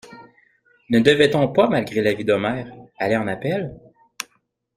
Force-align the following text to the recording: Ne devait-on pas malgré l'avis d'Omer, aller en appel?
Ne 0.89 0.99
devait-on 0.99 1.49
pas 1.49 1.67
malgré 1.69 2.01
l'avis 2.01 2.25
d'Omer, 2.25 2.65
aller 2.99 3.17
en 3.17 3.27
appel? 3.27 3.77